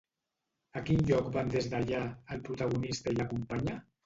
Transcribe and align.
A 0.79 0.81
quin 0.87 1.03
lloc 1.09 1.27
van 1.35 1.51
des 1.57 1.67
d'allà, 1.75 2.01
el 2.37 2.43
protagonista 2.49 3.15
i 3.17 3.21
la 3.21 3.29
companya? 3.37 3.79